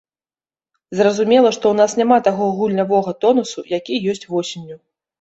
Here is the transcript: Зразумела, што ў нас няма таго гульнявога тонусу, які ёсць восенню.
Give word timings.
Зразумела, 0.99 1.51
што 1.59 1.65
ў 1.73 1.81
нас 1.81 1.91
няма 2.01 2.17
таго 2.31 2.49
гульнявога 2.57 3.17
тонусу, 3.23 3.59
які 3.79 4.05
ёсць 4.17 4.29
восенню. 4.35 4.85